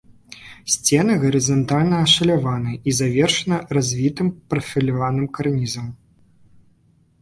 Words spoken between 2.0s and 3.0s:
ашаляваны і